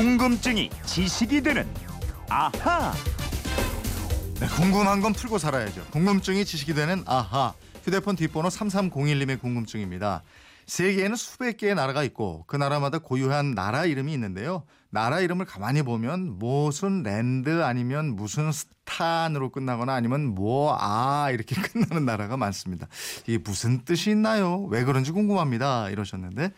궁금증이 0.00 0.70
지식이 0.86 1.42
되는 1.42 1.68
아하. 2.30 2.94
네, 4.40 4.46
궁금한 4.46 5.02
건 5.02 5.12
풀고 5.12 5.36
살아야죠. 5.36 5.84
궁금증이 5.90 6.46
지식이 6.46 6.72
되는 6.72 7.04
아하. 7.04 7.52
휴대폰 7.84 8.16
뒷번호 8.16 8.48
3301님의 8.48 9.38
궁금증입니다. 9.38 10.22
세계에는 10.74 11.16
수백 11.16 11.56
개의 11.56 11.74
나라가 11.74 12.04
있고 12.04 12.44
그 12.46 12.54
나라마다 12.54 12.98
고유한 12.98 13.54
나라 13.56 13.86
이름이 13.86 14.12
있는데요. 14.12 14.62
나라 14.90 15.18
이름을 15.20 15.44
가만히 15.44 15.82
보면 15.82 16.38
무슨 16.38 17.02
랜드 17.02 17.62
아니면 17.64 18.14
무슨 18.14 18.52
스탄으로 18.52 19.50
끝나거나 19.50 19.92
아니면 19.94 20.26
뭐 20.34 20.76
아 20.80 21.30
이렇게 21.32 21.54
끝나는 21.60 22.04
나라가 22.04 22.36
많습니다. 22.36 22.86
이게 23.26 23.38
무슨 23.38 23.84
뜻이 23.84 24.10
있나요? 24.10 24.62
왜 24.70 24.84
그런지 24.84 25.10
궁금합니다. 25.10 25.90
이러셨는데 25.90 26.52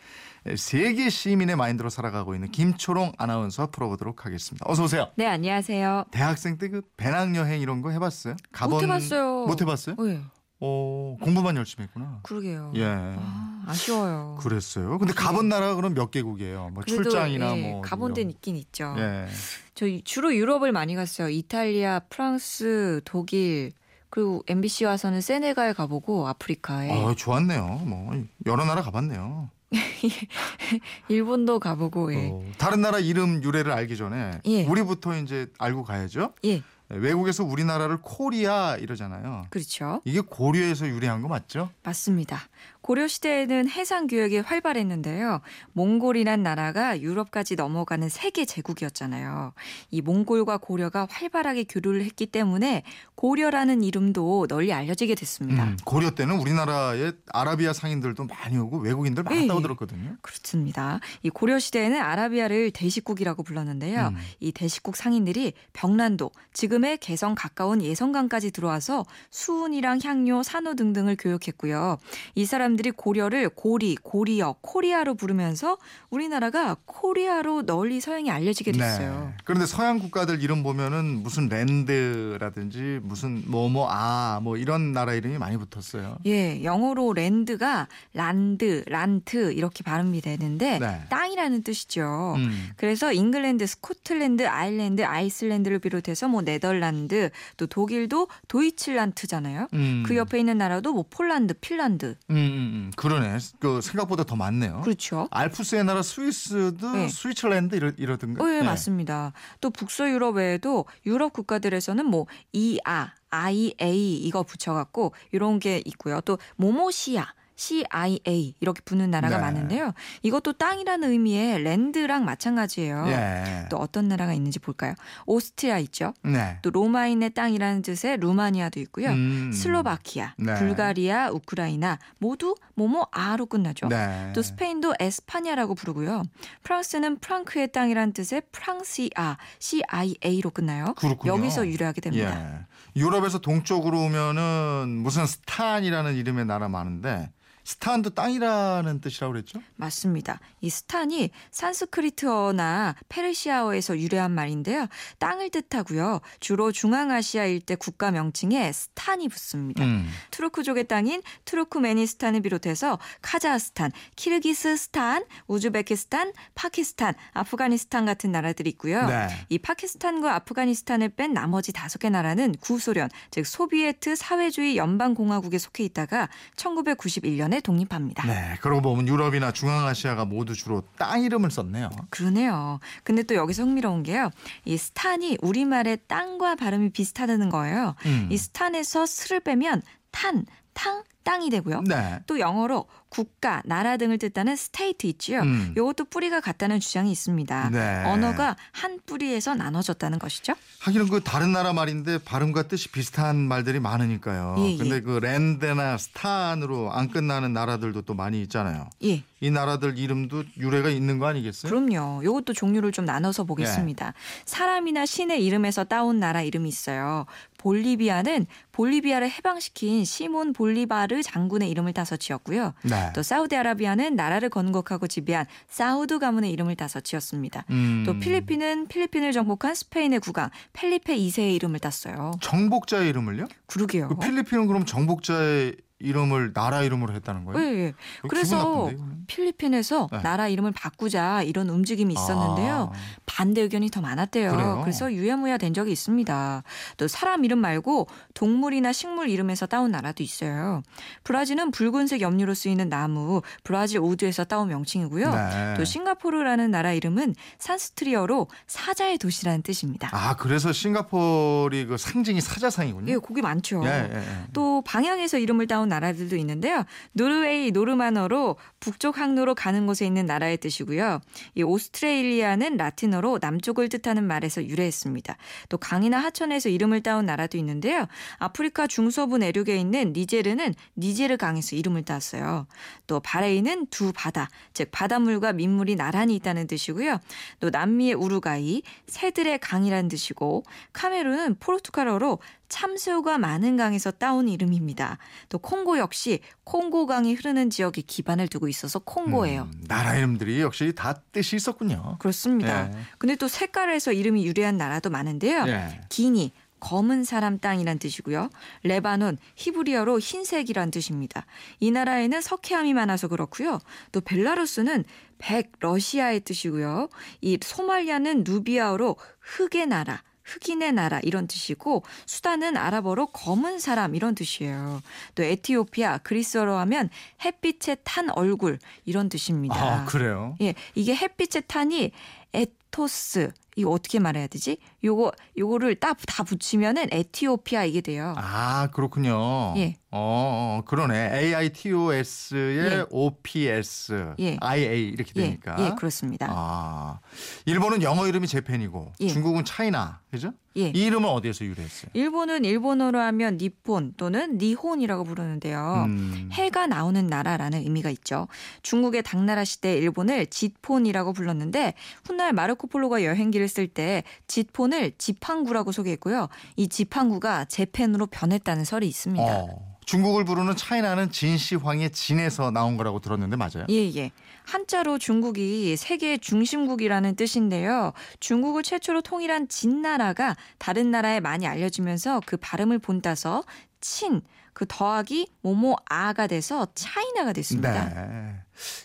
세계 0.57 1.09
시민의 1.09 1.55
마인드로 1.55 1.89
살아가고 1.89 2.35
있는 2.35 2.51
김초롱 2.51 3.13
아나운서 3.17 3.71
풀어보도록 3.71 4.25
하겠습니다. 4.27 4.63
어서 4.69 4.83
오세요. 4.83 5.09
네, 5.15 5.25
안녕하세요. 5.25 6.05
대학생 6.11 6.57
때 6.59 6.69
그 6.69 6.81
배낭여행 6.97 7.61
이런 7.61 7.81
거 7.81 7.89
해봤어요? 7.89 8.35
못 8.69 8.83
해봤어요. 8.83 9.45
못 9.47 9.59
해봤어요? 9.61 9.95
네, 9.97 10.21
어, 10.65 11.17
공부만 11.21 11.57
열심히 11.57 11.83
했구나. 11.83 12.19
그러게요. 12.23 12.71
예. 12.75 12.85
아, 12.85 13.63
아쉬워요. 13.67 14.37
그랬어요. 14.39 14.97
근데 14.97 15.13
가본 15.13 15.49
나라가 15.49 15.75
그럼 15.75 15.93
몇 15.93 16.09
개국이에요? 16.09 16.69
뭐 16.73 16.83
그래도, 16.85 17.03
출장이나 17.03 17.57
예, 17.57 17.61
뭐 17.71 17.81
가본 17.81 18.13
데는. 18.13 18.31
있긴 18.31 18.55
있죠. 18.55 18.95
예. 18.97 19.27
저 19.75 19.85
주로 20.05 20.33
유럽을 20.33 20.71
많이 20.71 20.95
갔어요. 20.95 21.27
이탈리아, 21.27 21.99
프랑스, 22.09 23.01
독일, 23.03 23.73
그리고 24.09 24.41
MBC 24.47 24.85
와서는 24.85 25.19
세네갈 25.19 25.73
가보고 25.73 26.27
아프리카에 26.29 26.91
어, 26.91 27.13
좋았네요. 27.13 27.81
뭐 27.85 28.23
여러 28.45 28.63
나라 28.63 28.81
가봤네요. 28.81 29.49
일본도 31.09 31.59
가보고 31.59 32.13
예. 32.13 32.29
어, 32.31 32.43
다른 32.57 32.81
나라 32.81 32.99
이름 32.99 33.43
유래를 33.43 33.71
알기 33.71 33.97
전에 33.97 34.39
예. 34.45 34.65
우리부터 34.65 35.17
이제 35.17 35.47
알고 35.57 35.83
가야죠. 35.83 36.33
예, 36.43 36.55
네, 36.57 36.61
외국에서 36.95 37.43
우리나라를 37.43 37.97
코리아 38.01 38.75
이러잖아요. 38.77 39.47
그렇죠. 39.49 40.01
이게 40.05 40.21
고려에서 40.21 40.87
유래한 40.87 41.21
거 41.21 41.27
맞죠? 41.27 41.69
맞습니다. 41.83 42.39
고려 42.81 43.07
시대에는 43.07 43.69
해상 43.69 44.07
교역이 44.07 44.39
활발했는데요. 44.39 45.39
몽골이란 45.71 46.43
나라가 46.43 46.99
유럽까지 46.99 47.55
넘어가는 47.55 48.09
세계 48.09 48.43
제국이었잖아요. 48.43 49.53
이 49.89 50.01
몽골과 50.01 50.57
고려가 50.57 51.07
활발하게 51.09 51.63
교류를 51.63 52.03
했기 52.03 52.25
때문에 52.25 52.83
고려라는 53.15 53.83
이름도 53.83 54.47
널리 54.47 54.73
알려지게 54.73 55.15
됐습니다. 55.15 55.63
음, 55.63 55.77
고려 55.85 56.11
때는 56.11 56.37
우리나라에 56.39 57.13
아라비아 57.31 57.71
상인들도 57.71 58.25
많이 58.25 58.57
오고 58.57 58.79
외국인들 58.79 59.23
많다고 59.23 59.59
예. 59.59 59.63
들었거든요. 59.63 60.17
그렇습니다. 60.21 60.99
이 61.21 61.29
고려 61.29 61.59
시대에는 61.59 62.01
아라비아를 62.01 62.71
대식국이라고 62.71 63.43
불렀는데요. 63.43 64.07
음. 64.07 64.17
이 64.41 64.51
대식국 64.51 64.97
상인들이 64.97 65.53
벽란도, 65.71 66.31
지금 66.51 66.82
의 66.83 66.97
개성 66.97 67.33
가까운 67.35 67.81
예성강까지 67.81 68.51
들어와서 68.51 69.05
수은이랑 69.31 69.99
향료, 70.03 70.43
산호 70.43 70.75
등등을 70.75 71.15
교역했고요. 71.17 71.97
이 72.35 72.45
사람들이 72.45 72.91
고려를 72.91 73.49
고리, 73.49 73.95
고리역, 73.95 74.59
코리아로 74.61 75.15
부르면서 75.15 75.77
우리나라가 76.09 76.75
코리아로 76.85 77.65
널리 77.65 78.01
서양에 78.01 78.29
알려지게 78.29 78.73
됐어요. 78.73 79.31
네. 79.31 79.43
그런데 79.45 79.65
서양 79.65 79.99
국가들 79.99 80.43
이름 80.43 80.61
보면은 80.63 81.23
무슨 81.23 81.47
land라든지 81.47 82.99
무슨 83.03 83.43
뭐뭐 83.47 83.87
아 83.89 84.33
뭐 84.41 84.57
이런 84.57 84.91
나라 84.91 85.13
이름이 85.13 85.37
많이 85.37 85.57
붙었어요. 85.57 86.17
예, 86.25 86.63
영어로 86.63 87.13
land가 87.13 87.87
란드, 88.13 88.83
란트 88.87 89.53
이렇게 89.53 89.83
발음이 89.83 90.21
되는데 90.21 90.79
네. 90.79 91.01
땅이라는 91.09 91.63
뜻이죠. 91.63 92.35
음. 92.37 92.71
그래서 92.75 93.11
잉글랜드, 93.13 93.65
스코틀랜드, 93.65 94.47
아일랜드, 94.47 95.03
아이슬랜드를 95.03 95.79
비롯해서 95.79 96.27
뭐 96.27 96.41
네덜 96.41 96.72
란드, 96.79 97.29
또 97.57 97.67
독일도 97.67 98.27
도이칠란트잖아요. 98.47 99.67
음. 99.73 100.03
그 100.05 100.15
옆에 100.15 100.39
있는 100.39 100.57
나라도 100.57 100.93
뭐 100.93 101.05
폴란드, 101.09 101.55
핀란드. 101.59 102.15
음, 102.29 102.35
음, 102.35 102.37
음. 102.37 102.91
그러네. 102.95 103.37
그 103.59 103.81
생각보다 103.81 104.23
더 104.23 104.35
많네요. 104.35 104.81
그렇죠. 104.81 105.27
알프스의 105.31 105.83
나라 105.85 106.01
스위스도 106.01 106.91
네. 106.91 107.07
Switzerland 107.07 107.75
이러, 107.75 107.91
이러던가. 107.97 108.43
어, 108.43 108.49
예, 108.49 108.59
네. 108.59 108.63
맞습니다. 108.63 109.33
또 109.61 109.69
북서 109.69 110.09
유럽 110.09 110.35
외에도 110.35 110.85
유럽 111.05 111.33
국가들에서는 111.33 112.05
뭐 112.05 112.25
이아, 112.51 113.13
IA 113.29 114.17
이거 114.17 114.43
붙여갖고 114.43 115.13
이런 115.31 115.59
게 115.59 115.81
있고요. 115.85 116.21
또 116.21 116.37
모모시아. 116.55 117.25
CIA 117.55 118.55
이렇게 118.59 118.81
붙는 118.83 119.11
나라가 119.11 119.37
네. 119.37 119.41
많은데요. 119.41 119.93
이것도 120.21 120.53
땅이라는 120.53 121.09
의미의 121.09 121.63
랜드랑 121.63 122.25
마찬가지예요. 122.25 123.05
예. 123.07 123.65
또 123.69 123.77
어떤 123.77 124.07
나라가 124.07 124.33
있는지 124.33 124.59
볼까요? 124.59 124.93
오스트리아 125.25 125.77
있죠. 125.79 126.13
네. 126.23 126.59
또 126.61 126.69
로마인의 126.69 127.31
땅이라는 127.31 127.81
뜻의 127.81 128.17
루마니아도 128.17 128.79
있고요. 128.81 129.09
음. 129.09 129.51
슬로바키아, 129.53 130.33
네. 130.37 130.55
불가리아, 130.55 131.29
우크라이나 131.31 131.99
모두 132.17 132.55
뭐뭐 132.75 133.07
아로 133.11 133.45
끝나죠. 133.45 133.87
네. 133.87 134.31
또 134.33 134.41
스페인도 134.41 134.95
에스파냐라고 134.99 135.75
부르고요. 135.75 136.23
프랑스는 136.63 137.19
프랑크의 137.19 137.71
땅이란 137.71 138.13
뜻의 138.13 138.43
프랑시아, 138.51 139.37
시아로 139.59 140.49
끝나요. 140.51 140.93
그렇군요. 140.95 141.33
여기서 141.33 141.67
유래하게 141.67 142.01
됩니다. 142.01 142.59
예. 142.59 142.73
유럽에서 142.95 143.39
동쪽으로 143.39 143.99
오면은 144.01 144.99
무슨 145.01 145.25
스탄이라는 145.25 146.15
이름의 146.15 146.45
나라 146.45 146.67
많은데 146.67 147.31
스탄도 147.63 148.11
땅이라는 148.11 149.01
뜻이라고 149.01 149.33
그랬죠? 149.33 149.61
맞습니다. 149.75 150.39
이 150.61 150.69
스탄이 150.69 151.31
산스크리트어나 151.51 152.95
페르시아어에서 153.09 153.97
유래한 153.99 154.31
말인데요. 154.31 154.87
땅을 155.19 155.49
뜻하고요. 155.49 156.19
주로 156.39 156.71
중앙아시아 156.71 157.45
일대 157.45 157.75
국가 157.75 158.11
명칭에 158.11 158.71
스탄이 158.71 159.29
붙습니다. 159.29 159.83
음. 159.85 160.09
투르크족의 160.31 160.87
땅인 160.87 161.21
투르크메니스탄을 161.45 162.41
비롯해서 162.41 162.99
카자흐스탄, 163.21 163.91
키르기스스탄, 164.15 165.25
우즈베키스탄, 165.47 166.33
파키스탄, 166.55 167.13
아프가니스탄 167.33 168.05
같은 168.05 168.31
나라들이 168.31 168.69
있고요. 168.71 169.07
네. 169.07 169.27
이 169.49 169.57
파키스탄과 169.57 170.35
아프가니스탄을 170.35 171.09
뺀 171.09 171.33
나머지 171.33 171.71
다섯 171.71 171.99
개 171.99 172.09
나라는 172.09 172.55
구소련, 172.59 173.09
즉 173.31 173.45
소비에트 173.45 174.15
사회주의 174.15 174.77
연방공화국에 174.77 175.57
속해 175.57 175.83
있다가 175.85 176.29
1991년 176.57 177.52
에 177.53 177.59
독립합니다. 177.59 178.25
네. 178.25 178.57
그러고 178.61 178.81
보면 178.81 179.07
유럽이나 179.07 179.51
중앙아시아가 179.51 180.25
모두 180.25 180.55
주로 180.55 180.81
땅 180.97 181.21
이름을 181.21 181.51
썼네요. 181.51 181.89
그러네요. 182.09 182.79
근데 183.03 183.21
또 183.21 183.35
여기서 183.35 183.63
흥미로운 183.63 184.01
게요. 184.01 184.31
이 184.65 184.75
스탄이 184.75 185.37
우리말의 185.41 185.99
땅과 186.07 186.55
발음이 186.55 186.89
비슷하다는 186.89 187.49
거예요. 187.49 187.95
음. 188.07 188.27
이 188.31 188.37
스탄에서 188.37 189.05
스를 189.05 189.39
빼면 189.39 189.83
탄, 190.09 190.45
탕, 190.73 191.03
땅이 191.23 191.49
되고요. 191.51 191.81
네. 191.87 192.19
또 192.25 192.39
영어로 192.39 192.85
국가, 193.13 193.61
나라 193.63 193.95
등을 193.97 194.17
뜻하는 194.17 194.55
state 194.55 195.05
있지요. 195.05 195.41
음. 195.41 195.75
요것도 195.77 196.05
뿌리가 196.05 196.41
같다는 196.41 196.79
주장이 196.79 197.11
있습니다. 197.11 197.69
네. 197.69 198.03
언어가 198.05 198.55
한 198.71 198.99
뿌리에서 199.05 199.53
나눠졌다는 199.53 200.17
것이죠. 200.17 200.53
하기는 200.79 201.07
그 201.09 201.21
다른 201.21 201.51
나라 201.51 201.73
말인데 201.73 202.17
발음과 202.17 202.63
뜻이 202.63 202.89
비슷한 202.89 203.35
말들이 203.37 203.79
많으니까요. 203.79 204.55
예, 204.57 204.71
예. 204.71 204.77
근데 204.77 205.01
그 205.01 205.19
land나 205.19 205.97
스탄으로 205.99 206.91
안 206.91 207.09
끝나는 207.09 207.53
나라들도 207.53 208.01
또 208.01 208.15
많이 208.15 208.41
있잖아요. 208.41 208.89
예. 209.03 209.23
이 209.41 209.51
나라들 209.51 209.97
이름도 209.99 210.45
유래가 210.57 210.89
있는 210.89 211.19
거 211.19 211.27
아니겠어요? 211.27 211.69
그럼요. 211.69 212.23
요것도 212.23 212.53
종류를 212.53 212.91
좀 212.91 213.05
나눠서 213.05 213.43
보겠습니다. 213.43 214.05
네. 214.05 214.13
사람이나 214.45 215.05
신의 215.05 215.45
이름에서 215.45 215.83
따온 215.83 216.19
나라 216.19 216.41
이름이 216.41 216.67
있어요. 216.67 217.25
볼리비아는 217.57 218.47
볼리비아를 218.73 219.29
해방시킨 219.29 220.03
시몬 220.03 220.51
볼리바르 220.51 221.23
장군의 221.23 221.69
이름을 221.69 221.93
따서 221.93 222.17
지었고요. 222.17 222.73
네. 222.83 223.11
또 223.15 223.23
사우디아라비아는 223.23 224.15
나라를 224.15 224.49
건국하고 224.49 225.07
지배한 225.07 225.45
사우드 225.67 226.19
가문의 226.19 226.51
이름을 226.51 226.75
따서 226.75 226.99
지었습니다. 226.99 227.65
음. 227.69 228.03
또 228.05 228.19
필리핀은 228.19 228.87
필리핀을 228.87 229.31
정복한 229.31 229.75
스페인의 229.75 230.19
국왕 230.19 230.49
펠리페 230.73 231.15
2세의 231.15 231.55
이름을 231.55 231.79
땄어요. 231.79 232.31
정복자의 232.41 233.09
이름을요? 233.09 233.45
그러게요. 233.67 234.09
그 234.09 234.15
필리핀은 234.17 234.67
그럼 234.67 234.85
정복자의 234.85 235.75
이름을 236.03 236.53
나라 236.53 236.83
이름으로 236.83 237.13
했다는 237.13 237.45
거예요? 237.45 237.63
예, 237.63 237.79
예. 237.79 237.93
그래서? 238.27 238.91
필리핀에서 239.27 240.09
네. 240.11 240.21
나라 240.21 240.49
이름을 240.49 240.73
바꾸자 240.73 241.43
이런 241.43 241.69
움직임이 241.69 242.13
있었는데요. 242.13 242.91
아. 242.93 242.97
반대 243.25 243.61
의견이 243.61 243.89
더 243.89 244.01
많았대요. 244.01 244.51
그래요? 244.51 244.81
그래서 244.83 245.11
유야무야 245.11 245.57
된 245.57 245.73
적이 245.73 245.93
있습니다. 245.93 246.63
또 246.97 247.07
사람 247.07 247.45
이름 247.45 247.59
말고 247.59 248.07
동물이나 248.33 248.91
식물 248.91 249.29
이름에서 249.29 249.65
따온 249.65 249.91
나라도 249.91 250.23
있어요. 250.23 250.83
브라질은 251.23 251.71
붉은색 251.71 252.21
염료로 252.21 252.53
쓰이는 252.53 252.89
나무 252.89 253.41
브라질 253.63 253.99
우드에서 253.99 254.43
따온 254.43 254.67
명칭이고요. 254.67 255.31
네. 255.33 255.73
또 255.77 255.85
싱가포르라는 255.85 256.69
나라 256.69 256.91
이름은 256.91 257.35
산스트리어로 257.59 258.47
사자의 258.67 259.17
도시라는 259.17 259.61
뜻입니다. 259.61 260.09
아 260.11 260.35
그래서 260.35 260.73
싱가포르이 260.73 261.85
그 261.85 261.97
상징이 261.97 262.41
사자상이군요. 262.41 263.11
예, 263.11 263.17
곡이 263.17 263.41
많죠. 263.41 263.83
예, 263.85 264.09
예, 264.11 264.17
예. 264.17 264.23
또 264.51 264.81
방향에서 264.85 265.37
이름을 265.37 265.67
따온 265.67 265.87
나라들도 265.93 266.35
있는데요. 266.37 266.85
노르웨이 267.11 267.71
노르만어로 267.71 268.57
북쪽 268.79 269.17
항로로 269.17 269.55
가는 269.55 269.85
곳에 269.85 270.05
있는 270.05 270.25
나라의 270.25 270.57
뜻이고요. 270.57 271.21
이 271.55 271.63
오스트레일리아는 271.63 272.77
라틴어로 272.77 273.39
남쪽을 273.41 273.89
뜻하는 273.89 274.23
말에서 274.25 274.65
유래했습니다. 274.65 275.37
또 275.69 275.77
강이나 275.77 276.17
하천에서 276.19 276.69
이름을 276.69 277.03
따온 277.03 277.25
나라도 277.25 277.57
있는데요. 277.57 278.07
아프리카 278.39 278.87
중서부 278.87 279.37
내륙에 279.37 279.77
있는 279.77 280.13
니제르는 280.13 280.73
니제르 280.97 281.37
강에서 281.37 281.75
이름을 281.75 282.03
땄어요. 282.03 282.67
또 283.07 283.19
바레인은 283.19 283.87
두 283.87 284.11
바다, 284.13 284.49
즉 284.73 284.89
바닷물과 284.91 285.53
민물이 285.53 285.95
나란히 285.95 286.35
있다는 286.35 286.67
뜻이고요. 286.67 287.19
또 287.59 287.69
남미의 287.69 288.15
우루과이 288.15 288.81
새들의 289.07 289.59
강이라는 289.59 290.09
뜻이고 290.09 290.63
카메룬은 290.93 291.57
포르투갈어로 291.59 292.39
참새우가 292.69 293.37
많은 293.37 293.77
강에서 293.77 294.11
따온 294.11 294.47
이름입니다. 294.49 295.17
또 295.49 295.59
콩고 295.59 295.97
역시 295.97 296.39
콩고강이 296.63 297.35
흐르는 297.35 297.69
지역에 297.69 298.01
기반을 298.01 298.47
두고 298.47 298.67
있어서 298.67 298.99
콩고예요. 298.99 299.63
음, 299.63 299.83
나라 299.87 300.15
이름들이 300.15 300.61
역시 300.61 300.93
다 300.95 301.13
뜻이 301.31 301.55
있었군요. 301.55 302.17
그렇습니다. 302.19 302.87
예. 302.87 302.97
근데 303.17 303.35
또 303.35 303.47
색깔에서 303.47 304.11
이름이 304.11 304.45
유래한 304.45 304.77
나라도 304.77 305.09
많은데요. 305.09 305.65
예. 305.67 306.01
기니 306.09 306.51
검은 306.83 307.23
사람 307.23 307.59
땅이란 307.59 307.97
뜻이고요. 307.97 308.49
레바논 308.83 309.37
히브리어로 309.55 310.19
흰색이란 310.19 310.91
뜻입니다. 310.91 311.45
이 311.79 311.91
나라에는 311.91 312.41
석회암이 312.41 312.93
많아서 312.93 313.29
그렇고요. 313.29 313.79
또 314.11 314.19
벨라루스는 314.19 315.05
백 315.37 315.71
러시아의 315.79 316.41
뜻이고요. 316.41 317.07
이 317.39 317.57
소말리아는 317.61 318.43
누비아어로 318.45 319.15
흑의 319.39 319.87
나라 319.87 320.23
흑인의 320.43 320.93
나라 320.93 321.19
이런 321.23 321.47
뜻이고 321.47 322.03
수단은 322.25 322.77
아랍어로 322.77 323.27
검은 323.27 323.79
사람 323.79 324.15
이런 324.15 324.35
뜻이에요. 324.35 325.01
또 325.35 325.43
에티오피아 325.43 326.19
그리스어로 326.19 326.75
하면 326.77 327.09
햇빛에 327.43 327.95
탄 328.03 328.29
얼굴 328.31 328.79
이런 329.05 329.29
뜻입니다. 329.29 329.75
아, 329.75 330.05
그래요? 330.05 330.55
예, 330.61 330.75
이게 330.95 331.15
햇빛의 331.15 331.63
탄이 331.67 332.11
에토스 332.53 333.51
이거 333.75 333.91
어떻게 333.91 334.19
말해야 334.19 334.47
되지? 334.47 334.77
요거 335.03 335.31
요거를 335.57 335.95
딱 335.95 336.17
다 336.25 336.43
붙이면은 336.43 337.07
에티오피아 337.11 337.83
이게 337.85 338.01
돼요. 338.01 338.33
아, 338.37 338.87
그렇군요. 338.93 339.73
예. 339.77 339.95
어, 340.15 340.79
어, 340.79 340.81
그러네. 340.85 341.31
AITOS의 341.33 342.77
예. 342.77 343.05
OPS, 343.09 344.35
예. 344.39 344.57
IA 344.61 345.09
이렇게 345.09 345.31
예, 345.35 345.41
되니까. 345.41 345.75
예, 345.79 345.95
그렇습니다. 345.97 346.47
아, 346.49 347.19
일본은 347.65 348.01
영어 348.03 348.27
이름이 348.27 348.47
재팬이고 348.47 349.13
예. 349.21 349.27
중국은 349.27 349.65
차이나, 349.65 350.19
그죠? 350.29 350.53
예. 350.77 350.89
이 350.93 351.05
이름은 351.05 351.27
어디에서 351.29 351.65
유래했어요? 351.65 352.11
일본은 352.13 352.65
일본어로 352.65 353.19
하면 353.19 353.57
니폰 353.57 354.13
또는 354.17 354.57
니혼이라고 354.59 355.23
부르는데요. 355.23 356.05
음. 356.07 356.49
해가 356.51 356.87
나오는 356.87 357.25
나라라는 357.27 357.79
의미가 357.79 358.09
있죠. 358.11 358.47
중국의 358.81 359.23
당나라 359.23 359.63
시대 359.65 359.95
일본을 359.97 360.47
짓폰이라고 360.47 361.33
불렀는데 361.33 361.93
훗날 362.25 362.53
마르코 362.53 362.87
폴로가 362.87 363.23
여행 363.23 363.51
기를 363.63 363.67
쓸때 363.67 364.23
짓폰을 364.47 365.13
지팡구라고 365.17 365.91
소개했고요. 365.91 366.49
이 366.75 366.89
지팡구가 366.89 367.65
재팬으로 367.65 368.27
변했다는 368.27 368.83
설이 368.83 369.07
있습니다. 369.07 369.45
어, 369.45 369.97
중국을 370.05 370.43
부르는 370.43 370.75
차이나는 370.75 371.31
진시황의 371.31 372.11
진에서 372.11 372.71
나온 372.71 372.97
거라고 372.97 373.19
들었는데 373.19 373.55
맞아요? 373.55 373.85
예, 373.89 374.13
예. 374.15 374.31
한자로 374.65 375.17
중국이 375.17 375.95
세계의 375.95 376.39
중심국이라는 376.39 377.35
뜻인데요. 377.35 378.11
중국을 378.39 378.83
최초로 378.83 379.21
통일한 379.21 379.67
진나라가 379.67 380.55
다른 380.77 381.11
나라에 381.11 381.39
많이 381.39 381.65
알려지면서 381.65 382.41
그 382.45 382.57
발음을 382.57 382.99
본따서 382.99 383.63
친, 384.01 384.41
그 384.73 384.85
더하기 384.87 385.47
모모 385.61 385.95
아가 386.05 386.47
돼서 386.47 386.87
차이나가 386.95 387.53
됐습니다. 387.53 388.09
네. 388.09 388.55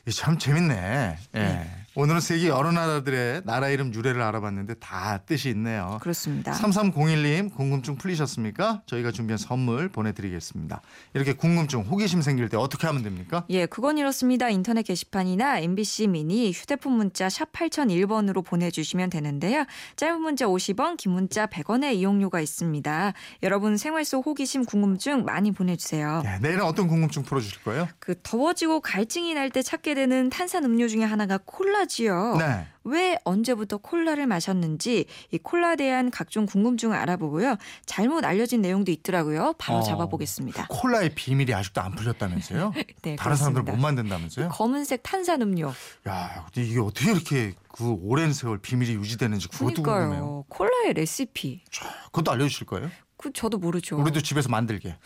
이참 0.06 0.38
재밌네. 0.38 1.18
예. 1.34 1.38
네. 1.38 1.78
오늘은 1.98 2.20
세계 2.20 2.46
여러 2.46 2.70
나라들의 2.70 3.42
나라 3.44 3.70
이름 3.70 3.92
유래를 3.92 4.22
알아봤는데 4.22 4.74
다 4.74 5.18
뜻이 5.26 5.48
있네요. 5.48 5.98
그렇습니다. 6.00 6.52
3301님 6.52 7.52
궁금증 7.52 7.96
풀리셨습니까? 7.96 8.82
저희가 8.86 9.10
준비한 9.10 9.36
선물 9.36 9.88
보내드리겠습니다. 9.88 10.80
이렇게 11.14 11.32
궁금증, 11.32 11.80
호기심 11.80 12.22
생길 12.22 12.48
때 12.50 12.56
어떻게 12.56 12.86
하면 12.86 13.02
됩니까? 13.02 13.44
예, 13.50 13.66
그건 13.66 13.98
이렇습니다. 13.98 14.48
인터넷 14.48 14.82
게시판이나 14.82 15.58
MBC 15.58 16.06
미니 16.06 16.52
휴대폰 16.52 16.92
문자 16.92 17.28
샵 17.28 17.50
8001번으로 17.50 18.44
보내주시면 18.44 19.10
되는데요. 19.10 19.64
짧은 19.96 20.20
문자 20.20 20.46
50원, 20.46 20.98
긴 20.98 21.10
문자 21.12 21.46
100원의 21.46 21.96
이용료가 21.96 22.40
있습니다. 22.40 23.12
여러분 23.42 23.76
생활 23.76 24.04
속 24.04 24.24
호기심 24.24 24.66
궁금증 24.66 25.24
많이 25.24 25.50
보내주세요. 25.50 26.22
네, 26.22 26.38
내일은 26.38 26.62
어떤 26.62 26.86
궁금증 26.86 27.24
풀어주실 27.24 27.64
거예요? 27.64 27.88
그 27.98 28.14
더워지고 28.22 28.82
갈증이 28.82 29.34
날때 29.34 29.57
찾게 29.62 29.94
되는 29.94 30.30
탄산 30.30 30.64
음료 30.64 30.88
중에 30.88 31.04
하나가 31.04 31.38
콜라지요. 31.44 32.36
네. 32.38 32.66
왜 32.84 33.18
언제부터 33.24 33.76
콜라를 33.78 34.26
마셨는지 34.26 35.04
이 35.30 35.38
콜라에 35.38 35.76
대한 35.76 36.10
각종 36.10 36.46
궁금증을 36.46 36.96
알아보고요. 36.96 37.56
잘못 37.84 38.24
알려진 38.24 38.62
내용도 38.62 38.90
있더라고요. 38.90 39.54
바로 39.58 39.78
어. 39.78 39.82
잡아보겠습니다. 39.82 40.68
콜라의 40.70 41.14
비밀이 41.14 41.52
아직도 41.52 41.80
안 41.82 41.94
풀렸다면서요? 41.94 42.72
네, 43.02 43.16
다른 43.16 43.36
사람들 43.36 43.62
그렇습니다. 43.64 43.72
못 43.72 43.78
만든다면서요? 43.78 44.48
검은색 44.48 45.02
탄산 45.02 45.42
음료. 45.42 45.72
야, 46.08 46.46
근데 46.46 46.66
이게 46.68 46.80
어떻게 46.80 47.10
이렇게 47.12 47.54
그 47.72 47.96
오랜 48.02 48.32
세월 48.32 48.58
비밀이 48.58 48.94
유지되는지 48.94 49.48
그것도 49.48 49.82
궁금해요. 49.82 50.08
그러니까요. 50.08 50.44
콜라의 50.48 50.94
레시피. 50.94 51.62
그것도 52.06 52.32
알려주실 52.32 52.66
거예요? 52.66 52.90
그 53.18 53.32
저도 53.32 53.58
모르죠. 53.58 53.98
우리도 54.00 54.20
집에서 54.22 54.48
만들게. 54.48 54.96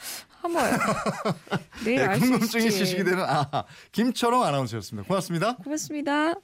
한번 0.42 0.70
내일 1.84 1.96
네, 1.98 2.04
알수 2.06 2.20
궁금증이. 2.30 2.70
지식이 2.70 3.04
되는 3.04 3.24
아 3.24 3.64
김철ong 3.92 4.44
아나운서였습니다. 4.46 5.06
고맙습니다. 5.08 5.56
고맙습니다. 5.56 6.34